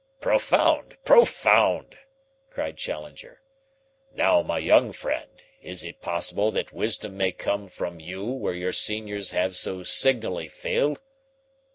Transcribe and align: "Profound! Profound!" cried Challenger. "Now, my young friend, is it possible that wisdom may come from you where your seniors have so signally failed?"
"Profound! 0.19 0.97
Profound!" 1.05 1.95
cried 2.49 2.75
Challenger. 2.75 3.43
"Now, 4.15 4.41
my 4.41 4.57
young 4.57 4.91
friend, 4.93 5.29
is 5.61 5.83
it 5.83 6.01
possible 6.01 6.49
that 6.53 6.73
wisdom 6.73 7.15
may 7.17 7.31
come 7.31 7.67
from 7.67 7.99
you 7.99 8.25
where 8.25 8.55
your 8.55 8.73
seniors 8.73 9.29
have 9.29 9.55
so 9.55 9.83
signally 9.83 10.47
failed?" 10.47 10.99